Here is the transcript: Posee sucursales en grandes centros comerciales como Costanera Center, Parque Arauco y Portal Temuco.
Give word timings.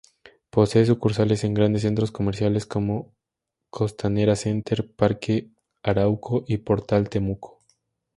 Posee 0.49 0.83
sucursales 0.87 1.43
en 1.43 1.53
grandes 1.53 1.83
centros 1.83 2.11
comerciales 2.11 2.65
como 2.65 3.13
Costanera 3.69 4.35
Center, 4.35 4.91
Parque 4.95 5.51
Arauco 5.83 6.43
y 6.47 6.57
Portal 6.57 7.07
Temuco. 7.07 7.61